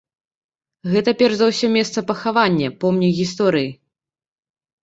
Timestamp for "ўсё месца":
1.51-1.99